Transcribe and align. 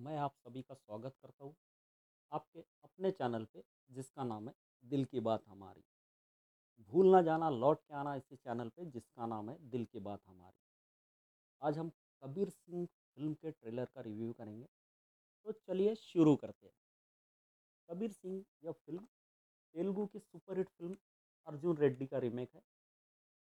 मैं 0.00 0.18
आप 0.18 0.34
सभी 0.34 0.62
का 0.62 0.74
स्वागत 0.74 1.14
करता 1.22 1.44
हूँ 1.44 1.56
आपके 2.32 2.60
अपने 2.60 3.10
चैनल 3.10 3.44
पे, 3.44 3.62
जिसका 3.90 4.24
नाम 4.24 4.48
है 4.48 4.54
दिल 4.84 5.04
की 5.04 5.20
बात 5.20 5.42
हमारी। 5.48 5.84
भूल 6.92 7.12
ना 7.12 7.22
जाना, 7.22 7.50
लौट 7.50 7.80
के 7.80 7.94
आना 7.94 8.14
इसी 8.14 8.36
चैनल 8.36 8.68
पे, 8.68 8.84
जिसका 8.84 9.26
नाम 9.26 9.50
है 9.50 9.70
दिल 9.70 9.84
की 9.84 9.98
बात 9.98 10.20
हमारी। 10.26 10.58
आज 11.62 11.78
हम 11.78 11.90
कबीर 12.22 12.48
सिंह 12.48 12.86
फ़िल्म 12.86 13.34
के 13.34 13.50
ट्रेलर 13.50 13.84
का 13.84 14.00
रिव्यू 14.00 14.32
करेंगे। 14.32 14.66
तो 15.44 15.52
चलिए 15.52 15.94
शुरू 15.94 16.36
करते 16.36 16.66
हैं। 16.66 16.74
कबीर 17.90 18.12
सिंह 18.12 18.44
यह 18.64 18.72
फ़िल्म, 18.72 19.06
तेलुगु 19.74 20.06
की 20.06 20.18
सुपरहिट 20.18 20.68
फ़िल्म 20.68 20.96
अर्जुन 21.46 21.76
रेड्डी 21.76 22.06
का 22.06 22.18
रीमेक 22.18 22.54
है। 22.54 22.62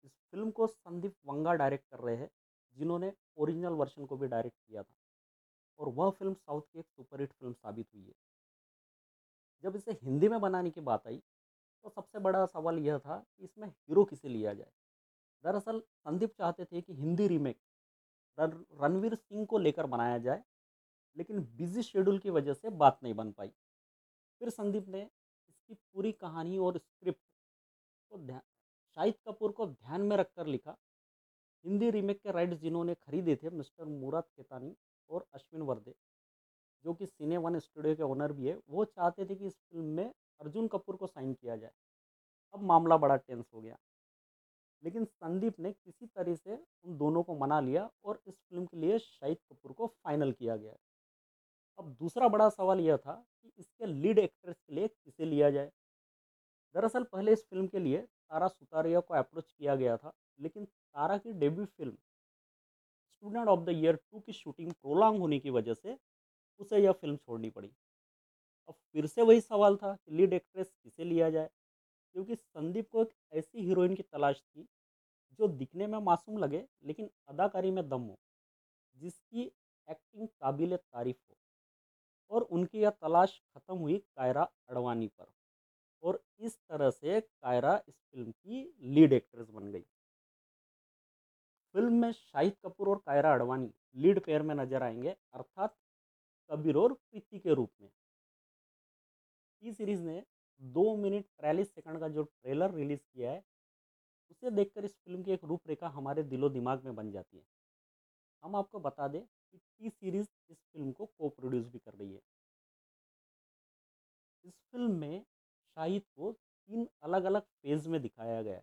इस 0.04 0.12
फ़िल्म 0.12 0.52
को 0.52 0.68
संदीप 0.68 1.16
वंगा 1.26 1.54
डायरेक्ट 1.54 1.86
कर 1.92 2.00
रहे 2.00 2.16
हैं, 2.16 2.30
जिन्होंने 2.76 3.14
ओरिजिनल 3.38 3.74
वर्जन 3.74 4.06
को 4.06 4.18
भी 4.18 4.28
डायरेक्ट 4.28 4.58
किया 4.68 4.84
था। 4.84 5.01
और 5.82 5.90
वह 5.90 6.10
फ़िल्म 6.12 6.34
साउथ 6.34 6.62
की 6.64 6.80
एक 6.80 6.86
सुपरहिट 6.88 7.34
फ़िल्म 7.34 7.54
साबित 7.54 7.88
हुई 7.96 8.06
है। 8.06 8.14
जब 9.64 9.76
इसे 9.76 9.92
हिंदी 10.04 10.28
में 10.30 10.40
बनाने 10.42 10.70
की 10.72 10.82
बात 10.82 11.08
आई 11.08 11.18
तो 11.86 11.90
सबसे 11.90 12.20
बड़ा 12.20 12.46
सवाल 12.46 12.80
यह 12.80 12.98
था 12.98 13.18
कि 13.18 13.44
इसमें 13.44 13.68
हीरो 13.68 14.04
किसे 14.06 14.30
लिया 14.30 14.54
जाए? 14.54 14.72
दरअसल, 15.44 15.80
संदीप 15.80 16.34
चाहते 16.38 16.66
थे 16.66 16.82
कि 16.82 16.94
हिंदी 16.94 17.28
रीमेक 17.28 17.60
रणवीर 18.38 19.16
सिंह 19.16 19.46
को 19.46 19.58
लेकर 19.58 19.86
बनाया 19.86 20.18
जाए, 20.18 20.44
लेकिन 21.18 21.42
बिज़ी 21.58 21.84
शेड्यूल 21.84 22.20
की 22.20 22.30
वजह 22.30 22.54
से 22.54 22.70
बात 22.70 23.00
नहीं 23.04 23.14
बन 23.14 23.32
पाई। 23.32 23.50
फिर 24.42 24.50
संदीप 24.50 24.88
ने 24.88 25.02
इसकी 25.50 25.74
पूरी 25.74 26.12
कहानी 26.12 26.58
और 26.58 26.78
स्क्रिप्ट 26.78 27.22
को 28.12 28.18
ध्यान 28.18 28.42
शाहिद 28.98 29.16
कपूर 29.28 29.52
को 29.52 29.66
ध्यान 29.68 30.02
में 30.02 30.16
रखकर 30.18 30.48
लिखा। 30.48 30.78
हिंदी 31.66 31.90
रीमेक 31.92 32.22
के 32.22 32.32
राइट्स 32.32 32.58
जिन्होंने 32.58 32.96
खरीदे 32.96 33.36
थे, 33.36 33.50
मिस्टर 33.50 33.86
मुराद 33.86 34.24
खेतानी 34.26 34.76
और 35.12 35.26
अश्विन 35.34 35.62
वर्दे, 35.62 35.94
जो 36.86 36.94
कि 36.94 37.06
सिने 37.06 37.38
वन 37.38 37.60
स्टूडियो 37.60 37.96
के 37.96 38.04
ओनर 38.04 38.32
भी 38.34 38.48
है, 38.48 38.60
वो 38.70 38.86
चाहते 38.86 39.26
थे 39.26 39.36
कि 39.36 39.48
इस 39.48 39.54
फ़िल्म 39.54 39.86
में 39.86 40.14
अर्जुन 40.42 40.68
कपूर 40.68 40.96
को 40.96 41.08
साइन 41.08 41.34
किया 41.34 41.56
जाए। 41.56 41.72
अब 42.54 42.62
मामला 42.62 42.98
बड़ा 42.98 43.16
टेंस 43.16 43.50
हो 43.54 43.62
गया। 43.62 43.78
लेकिन 44.84 45.06
संदीप 45.06 45.60
ने 45.60 45.72
किसी 45.72 46.06
तरह 46.06 46.36
से 46.36 46.56
उन 46.56 46.98
दोनों 46.98 47.24
को 47.24 47.36
मना 47.36 47.60
लिया 47.60 47.90
और 48.06 48.22
इस 48.28 48.36
फ़िल्म 48.36 48.66
के 48.66 48.78
लिए 48.78 49.00
शाहिद 49.00 49.38
कपूर 49.52 49.72
को 49.72 49.88
फाइनल 49.88 50.32
किया 50.32 50.56
गया। 50.56 50.76
अब 51.80 51.96
दूसरा 52.00 52.28
बड़ा 52.28 52.50
सवाल 52.50 52.80
यह 52.80 52.98
था 52.98 53.26
कि 53.44 53.52
इसके 53.60 53.86
लीड 53.86 54.20
एक्ट्रेस 54.20 54.56
के 54.70 54.76
लिए 54.76 54.88
किसे 54.88 55.26
लिया 55.26 55.50
जाए? 55.52 55.72
दरअसल 56.76 57.04
पहले 57.04 57.34
इस 57.34 57.46
फ़िल्म 57.50 57.68
के 57.68 57.80
लिए 57.80 57.98
तारा 57.98 58.48
सुतारिया 58.48 59.00
को 59.00 59.14
अप्रोच 59.14 59.52
किया 59.52 59.76
गया 59.76 59.98
था, 59.98 60.14
लेकिन 60.40 60.66
तारा 60.66 61.18
की 61.18 61.34
debut 61.34 61.66
film 61.66 61.98
Student 63.24 63.48
of 63.48 63.60
the 63.60 63.70
Year 63.72 63.96
two 63.96 64.20
की 64.20 64.34
शूटिंग 64.34 64.72
प्रोलॉन्ग 64.74 65.20
होने 65.20 65.40
की 65.40 65.50
वजह 65.52 65.74
से 65.74 65.98
उसे 66.60 66.78
यह 66.80 66.92
फ़िल्म 66.94 67.16
छोड़नी 67.18 67.50
पड़ी। 67.50 67.72
अब 68.70 68.76
फिर 68.94 69.06
से 69.08 69.22
वही 69.22 69.42
सवाल 69.42 69.76
था 69.78 69.94
कि 69.96 70.16
लीड 70.16 70.34
एक्ट्रेस 70.34 70.72
किसे 70.74 71.04
लिया 71.04 71.30
जाए? 71.30 71.50
क्योंकि 72.16 72.36
संदीप 72.36 72.90
को 72.92 73.02
एक 73.02 73.14
ऐसी 73.34 73.66
हीरोइन 73.66 73.96
की 73.96 74.04
तलाश 74.04 74.42
थी 74.42 74.68
जो 75.40 75.48
दिखने 75.50 75.88
में 75.88 75.98
मासूम 76.00 76.38
लगे, 76.38 76.66
लेकिन 76.84 77.10
अदाकारी 77.30 77.72
में 77.72 77.88
दम 77.90 78.02
हो, 78.02 78.20
जिसकी 78.96 79.44
एक्टिंग 79.88 80.28
काबिल 80.30 80.76
तारीफ़ 80.78 81.18
हो 81.30 81.38
और 82.32 82.42
उनकी 82.52 82.82
यह 82.82 82.90
तलाश 82.92 83.40
खत्म 83.56 83.78
हुई 83.78 83.98
कायरा 83.98 84.44
अडवाणी 84.70 85.08
पर। 85.10 85.32
और 86.04 86.24
इस 86.40 86.58
तरह 86.70 86.90
से 86.90 87.20
कायरा 87.22 87.82
इस 87.88 87.96
फ़िल्म 87.96 88.32
की 88.32 88.64
लीड 88.96 89.14
एक्ट्रेस 89.14 89.50
बन 89.50 89.72
गई। 89.72 89.86
फ़िल्म 91.76 91.94
में 91.94 92.12
शाहिद 92.12 92.54
कपूर 92.66 92.90
और 92.90 92.98
कायरा 93.06 93.34
अडवाणी 93.34 93.70
लीड 93.96 94.20
पेयर 94.26 94.42
में 94.42 94.56
नज़र 94.56 94.84
आएँगे, 94.84 95.16
अर्थात 95.34 95.76
कबीर 96.50 96.76
और 96.78 96.94
प्रीति 96.94 97.40
के 97.40 97.54
रूप 97.54 97.72
में। 97.82 97.90
टी 99.62 99.72
सीरीज़ 99.72 100.02
ने 100.02 100.22
दो 100.62 100.84
मिनट 100.98 101.26
तैयलीस 101.26 101.74
सेकंड 101.74 102.00
का 102.00 102.08
जो 102.10 102.24
ट्रेलर 102.24 102.74
रिलीज़ 102.74 103.00
किया 103.00 103.32
है, 103.32 103.44
उसे 104.32 104.52
देखकर 104.52 104.86
इस 104.86 104.96
फ़िल्म 104.96 105.24
की 105.24 105.32
एक 105.32 105.44
रूपरेखा 105.46 105.90
हमारे 105.92 106.24
दिलो 106.26 106.50
दिमाग 106.52 106.86
में 106.86 106.96
बन 106.96 107.12
जाती 107.12 107.38
है। 107.38 107.44
हम 108.44 108.56
आपको 108.56 108.80
बता 108.80 109.08
दें 109.08 109.22
कि 109.22 109.58
टी 109.58 109.90
सीरीज़ 109.90 110.28
इस 110.50 110.58
फ़िल्म 110.58 110.92
को 110.92 111.06
को 111.08 111.30
प्रोड्यूस 111.30 111.68
भी 111.68 111.80
कर 111.80 111.94
रही 111.94 112.14
है। 112.14 112.22
इस 114.46 114.54
फ़िल्म 114.72 114.92
में 114.96 115.24
शाहिद 115.78 116.04
को 116.08 116.32
तीन 116.32 116.88
अलग 117.04 117.24
अलग 117.24 117.42
फ़ेज़ 117.42 117.88
में 117.90 118.02
दिखाया 118.02 118.42
गया 118.42 118.56
है। 118.56 118.62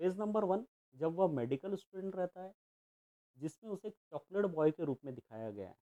फ़ेज़ 0.00 0.18
नंबर 0.20 0.44
वन 0.46 0.66
जब 0.96 1.14
वह 1.14 1.28
मेडिकल 1.32 1.74
स्टूडेंट 1.74 2.16
रहता 2.16 2.42
है, 2.42 2.52
जिसमें 3.36 3.70
उसे 3.70 3.88
एक 3.88 3.94
चॉकलेट 4.10 4.46
बॉय 4.46 4.70
के 4.70 4.84
रूप 4.84 5.00
में 5.04 5.14
दिखाया 5.14 5.50
गया 5.50 5.68
है, 5.68 5.76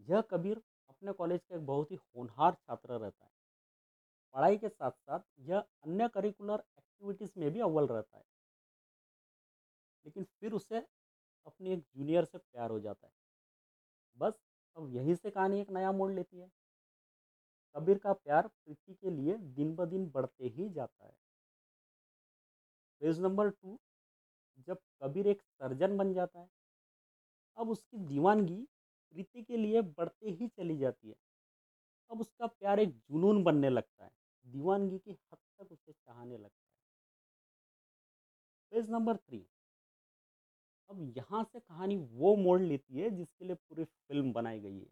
यह 0.00 0.20
कबीर 0.20 0.62
अपने 0.90 1.12
कॉलेज 1.12 1.44
का 1.44 1.56
एक 1.56 1.66
बहुत 1.66 1.90
ही 1.90 1.96
होनहार 1.96 2.54
छात्र 2.54 2.92
रहता 2.92 3.24
है। 3.24 3.30
पढ़ाई 4.34 4.56
के 4.56 4.68
साथ 4.68 4.90
साथ 4.90 5.20
यह 5.38 5.58
अन्य 5.58 6.08
करिकुलर 6.08 6.62
एक्टिविटीज़ 6.78 7.32
में 7.36 7.50
भी 7.50 7.60
अव्वल 7.60 7.86
रहता 7.86 8.18
है। 8.18 8.24
लेकिन 10.04 10.24
फिर 10.24 10.52
उसे 10.52 10.78
अपनी 11.46 11.72
एक 11.72 11.80
जूनियर 11.80 12.24
से 12.24 12.38
प्यार 12.38 12.70
हो 12.70 12.80
जाता 12.80 13.06
है। 13.06 13.12
बस, 14.16 14.40
अब 14.76 14.88
यहीं 14.88 15.14
से 15.14 15.30
कहानी 15.30 15.60
एक 15.60 15.70
नया 15.70 15.92
मोड़ 15.92 16.12
लेती 16.12 16.40
है। 16.40 16.50
कबीर 17.76 17.98
का 17.98 18.12
प्यार 18.12 18.46
प्रीति 18.46 18.94
के 18.94 19.10
लिए 19.10 19.36
दिन 19.36 19.74
ब 19.74 19.84
दिन 19.84 20.10
बढ़ते 20.10 20.44
ही 20.46 20.68
जाता 20.68 21.06
है। 21.06 21.12
पेज 23.00 23.20
नंबर 23.20 23.50
टू 23.50 23.78
जब 24.68 24.78
कबीर 25.02 25.26
एक 25.28 25.42
सर्जन 25.42 25.96
बन 25.96 26.12
जाता 26.14 26.40
है, 26.40 26.48
अब 27.58 27.70
उसकी 27.70 27.98
दीवानगी 28.06 28.56
प्रीति 29.14 29.42
के 29.42 29.56
लिए 29.56 29.80
बढ़ते 29.90 30.30
ही 30.30 30.48
चली 30.48 30.76
जाती 30.78 31.08
है। 31.08 31.14
अब 32.10 32.20
उसका 32.20 32.46
प्यार 32.48 32.80
एक 32.80 32.90
जुनून 32.90 33.42
बनने 33.44 33.70
लगता 33.70 34.04
है, 34.04 34.10
दीवानगी 34.46 34.98
की 34.98 35.12
हद 35.12 35.38
तक 35.58 35.72
उसे 35.72 35.92
चाहने 35.92 36.36
लगता 36.36 36.48
है। 36.48 36.50
पेज 38.72 38.90
नंबर 38.90 39.16
थ्री 39.18 39.44
अब 40.90 41.00
यहाँ 41.16 41.42
से 41.44 41.60
कहानी 41.60 41.96
वो 41.96 42.34
मोड़ 42.36 42.60
लेती 42.60 43.00
है 43.00 43.10
जिसके 43.10 43.44
लिए 43.44 43.54
पूरी 43.56 43.84
फ़िल्म 43.84 44.32
बनाई 44.32 44.60
गई 44.60 44.78
है। 44.78 44.88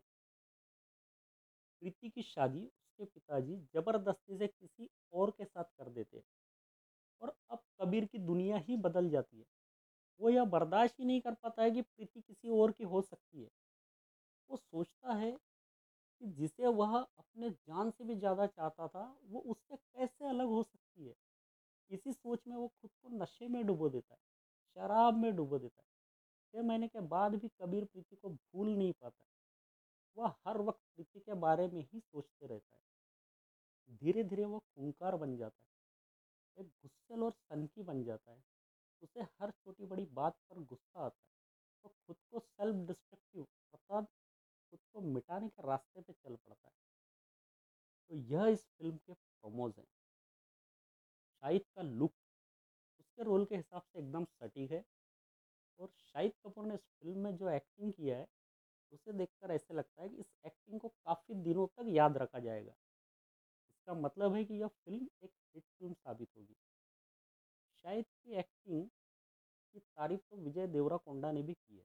प्रीति 1.83 2.09
की 2.11 2.23
शादी 2.23 2.63
उसके 2.65 3.05
पिताजी 3.05 3.57
ज़बरदस्ती 3.75 4.37
से 4.39 4.47
किसी 4.47 4.89
और 5.13 5.31
के 5.31 5.45
साथ 5.45 5.65
कर 5.65 5.89
देते 5.91 6.17
हैं 6.17 6.25
और 7.21 7.35
अब 7.51 7.63
कबीर 7.81 8.05
की 8.07 8.19
दुनिया 8.21 8.59
ही 8.61 8.77
बदल 8.81 9.11
जाती 9.11 9.39
है। 9.39 9.45
वो 10.21 10.31
यह 10.31 10.45
बर्दाश्त 10.49 10.95
ही 10.99 11.05
नहीं 11.05 11.21
कर 11.23 11.35
पाता 11.37 11.63
है 11.63 11.71
कि 11.71 11.83
प्रीति 11.83 12.21
किसी 12.23 12.49
और 12.53 12.73
की 12.73 12.85
हो 12.87 13.03
सकती 13.03 13.43
है। 13.43 13.51
वो 14.51 14.57
सोचता 14.57 15.15
है 15.15 15.31
कि 15.31 16.27
जिसे 16.35 16.69
वह 16.73 16.97
अपने 16.99 17.51
जान 17.51 17.91
से 17.91 18.05
भी 18.05 18.17
ज़्यादा 18.17 18.47
चाहता 18.49 18.89
था, 18.89 19.05
वो 19.25 19.41
उससे 19.43 19.77
कैसे 19.77 20.29
अलग 20.29 20.49
हो 20.49 20.63
सकती 20.63 21.07
है? 21.07 21.15
इसी 21.91 22.13
सोच 22.13 22.41
में 22.49 22.57
वो 22.57 22.69
खुद 22.71 22.91
को 22.95 23.09
नशे 23.17 23.49
में 23.49 23.65
डुबो 23.67 23.89
देता 23.91 24.15
है, 24.15 24.21
शराब 24.77 25.19
में 25.19 25.35
डुबो 25.37 25.59
देता 25.59 25.83
है। 25.83 25.89
छः 26.55 26.69
महीने 26.69 26.89
के 26.89 27.01
बाद 27.09 27.35
भी 27.37 27.49
कबीर 27.51 27.85
प्रीति 27.87 28.17
को 28.17 28.31
भूल 28.31 28.69
नहीं 28.71 28.93
पाता 28.95 29.25
वह 30.17 30.33
हर 30.47 30.59
वक्त 30.61 30.81
प्रीति 30.97 31.21
के 31.21 31.35
बारे 31.41 31.67
में 31.69 31.81
ही 31.83 32.01
सोचते 32.01 32.47
रहता 32.47 32.77
है। 32.77 32.83
धीरे 33.93 34.23
धीरे 34.25 34.45
वो 34.45 34.59
खूंकार 34.59 35.17
बन 35.17 35.37
जाता 35.37 35.65
है, 35.65 35.71
एक 36.57 36.69
गुस्सेल 36.83 37.23
और 37.23 37.33
सनकी 37.33 37.83
बन 37.85 38.05
जाता 38.05 38.33
है। 38.33 38.43
उसे 39.05 39.23
हर 39.23 39.51
छोटी 39.53 39.87
बड़ी 39.87 40.05
बात 40.13 40.37
पर 40.51 40.61
गुस्सा 40.65 41.01
आता 41.01 41.23
है। 41.23 41.33
तो 41.85 41.89
खुद 42.07 42.17
को 42.31 42.41
सेल्फ 42.41 42.87
डिस्ट्रक्टिव 42.89 43.43
अर्थात 43.43 44.09
खुद 44.73 44.81
को 44.93 45.01
मिटाने 45.11 45.49
के 45.49 45.69
रास्ते 45.69 46.01
पे 46.01 46.13
चल 46.13 46.37
पड़ता 46.37 46.69
है। 46.69 46.73
तो 48.11 48.17
यह 48.29 48.47
इस 48.47 48.65
फ़िल्म 48.69 48.97
के 48.97 49.13
प्रोमोज 49.13 49.73
हैं। 49.79 49.87
शाहिद 51.43 51.63
का 51.77 51.83
लुक 51.83 52.13
उसके 53.01 53.25
रोल 53.25 53.45
के 53.45 53.57
हिसाब 53.57 53.83
से 53.83 53.99
एकदम 53.99 54.25
सटीक 54.25 54.73
है 54.73 54.85
और 55.81 55.91
शाहिद 56.03 56.33
कपूर 56.45 56.67
ने 56.67 56.75
इस 56.75 56.81
फ़िल्म 56.81 57.19
में 57.19 57.37
जो 57.37 57.49
एक्टिंग 57.51 57.93
किया 57.93 58.19
है, 58.19 58.27
उसे 58.93 59.13
देखकर 59.15 59.53
ऐसे 59.53 59.75
लगता 59.75 60.03
है 60.03 60.09
कि 60.09 60.17
इस 60.17 60.33
एक्टिंग 60.47 60.81
को 60.81 60.89
काफ़ी 60.89 61.35
दिनों 61.45 61.67
तक 61.69 61.87
याद 61.91 62.17
रखा 62.19 62.39
जाएगा। 62.41 62.75
इसका 63.71 63.95
मतलब 63.97 64.35
है 64.35 64.45
कि 64.45 64.55
यह 64.55 64.67
फ़िल्म 64.69 65.09
एक 65.23 65.31
हिट 65.55 65.65
फ़िल्म 65.65 65.93
साबित 65.95 66.29
होगी। 66.37 66.57
शाहिद 67.85 68.05
की 68.05 68.35
एक्टिंग 68.35 68.87
की 69.75 69.81
तारीफ़ 69.81 70.21
तो 70.31 70.37
विजय 70.37 70.67
देवराकोंडा 70.69 71.33
ने 71.33 71.43
भी 71.43 71.55
की 71.55 71.77
है। 71.77 71.85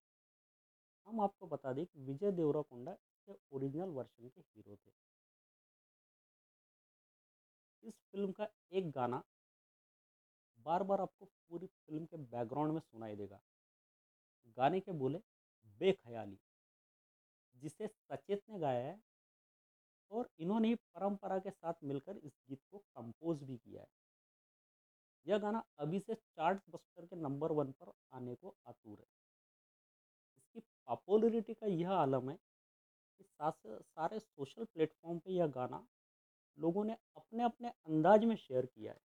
हम 1.07 1.21
आपको 1.21 1.47
बता 1.47 1.73
दें 1.73 1.85
कि 1.85 1.99
विजय 2.01 2.31
देवराकोंडा 2.31 2.91
इसके 2.91 3.37
ओरिजिनल 3.51 3.89
वर्जन 3.91 4.29
के 4.29 4.41
हीरो 4.41 4.75
थे। 4.75 4.91
इस 7.83 7.93
फ़िल्म 8.11 8.31
का 8.31 8.47
एक 8.71 8.89
गाना 8.91 9.23
बार 10.65 10.83
बार 10.83 11.01
आपको 11.01 11.25
पूरी 11.25 11.67
फ़िल्म 11.67 12.05
के 12.05 12.17
बैकग्राउंड 12.27 12.73
में 12.73 12.79
सुनाई 12.79 13.15
देगा। 13.15 13.39
गाने 14.57 14.79
के 14.79 14.91
बोले, 14.93 15.19
बेख्याली। 15.79 16.37
जिसे 17.55 17.87
सचेत 17.87 18.41
ने 18.49 18.59
गाया 18.59 18.85
है 18.87 18.99
और 20.11 20.29
इन्होंने 20.39 20.73
परंपरा 20.75 21.37
के 21.39 21.49
साथ 21.51 21.73
मिलकर 21.83 22.17
इस 22.17 22.31
गीत 22.49 22.59
को 22.71 22.77
कंपोज 22.77 23.43
भी 23.43 23.57
किया 23.57 23.81
है। 23.81 23.87
यह 25.29 25.37
गाना 25.37 25.63
अभी 25.79 25.99
से 25.99 26.15
चार्ट 26.15 26.61
बस्टर 26.69 27.05
के 27.05 27.15
नंबर 27.15 27.51
वन 27.51 27.71
पर 27.71 27.91
आने 28.13 28.35
को 28.35 28.55
आतुर 28.67 28.97
है। 28.99 29.05
इसकी 30.37 30.59
पॉपुलरिटी 30.59 31.53
का 31.53 31.67
यह 31.67 31.91
आलम 31.91 32.29
है 32.29 32.35
कि 32.35 33.23
सारे 33.41 34.19
सोशल 34.19 34.63
प्लेटफॉर्म 34.65 35.19
पे 35.19 35.33
यह 35.33 35.47
गाना 35.49 35.85
लोगों 36.57 36.83
ने 36.85 36.93
अपने 37.17 37.43
अपने 37.43 37.69
अंदाज 37.69 38.23
में 38.25 38.35
शेयर 38.37 38.65
किया 38.65 38.91
है। 38.91 38.99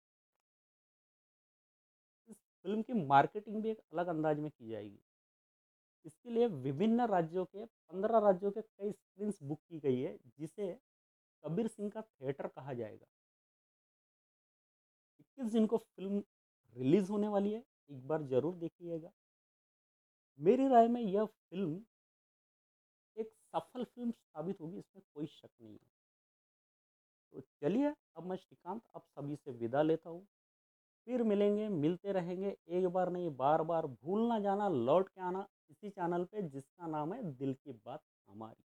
इस 2.31 2.37
फ़िल्म 2.65 2.83
की 2.83 2.93
मार्केटिंग 3.07 3.63
भी 3.63 3.71
एक 3.71 3.81
अलग 3.93 4.07
अंदाज 4.09 4.39
में 4.39 4.51
की 4.51 4.69
जाएगी। 4.69 4.99
इसके 6.05 6.31
लिए 6.31 6.47
विभिन्न 6.47 7.07
राज्यों 7.07 7.45
के, 7.45 7.65
पंद्रह 7.65 8.19
राज्यों 8.19 8.51
के 8.51 8.61
कई 8.61 8.93
स्क्रीन्स 8.93 9.43
बुक 9.43 9.61
की 9.61 9.79
गई 9.81 10.01
है, 10.01 10.17
जिसे 10.39 10.73
कबीर 11.45 11.69
सिंह 11.69 11.91
का 11.91 12.01
थिएटर 12.03 12.47
कहा 12.49 12.73
जाएगा। 12.75 13.07
इक्कीस 15.43 15.53
दिन 15.53 15.67
को 15.67 15.77
फ़िल्म 15.79 16.23
रिलीज़ 16.77 17.11
होने 17.11 17.29
वाली 17.29 17.53
है, 17.53 17.63
एक 17.91 18.07
बार 18.09 18.23
ज़रूर 18.25 18.55
देखिएगा। 18.57 19.11
मेरी 20.41 20.67
राय 20.69 20.89
में 20.89 21.01
यह 21.03 21.25
फ़िल्म 21.25 21.81
एक 23.17 23.31
सफल 23.47 23.85
फ़िल्म 23.85 24.11
साबित 24.11 24.61
होगी, 24.61 24.79
इसमें 24.79 25.03
कोई 25.15 25.27
शक 25.29 25.51
नहीं 25.61 25.73
है। 25.73 25.87
तो 27.35 27.41
चलिए, 27.41 27.93
अब 28.17 28.27
मैं 28.27 28.37
श्रीकांत, 28.37 28.83
आप 28.97 29.05
सभी 29.09 29.37
से 29.37 29.53
विदा 29.53 29.83
लेता 29.83 30.11
हूँ। 30.11 30.25
फिर 31.07 31.23
मिलेंगे, 31.25 31.69
मिलते 31.71 32.13
रहेंगे, 32.13 32.57
एक 32.71 32.87
बार 32.89 33.11
नहीं 33.11 33.31
बार 33.37 33.63
बार 33.65 33.87
भूल 33.89 34.29
ना 34.29 34.39
जाना, 34.41 34.69
लौट 34.69 35.09
के 35.09 35.21
आना 35.23 35.47
इसी 35.71 35.91
चैनल 35.91 36.25
पे 36.25 36.43
जिसका 36.51 36.87
नाम 36.89 37.15
है 37.15 37.23
दिल 37.35 37.55
की 37.55 37.73
बात 37.75 38.03
हमारी। 38.29 38.65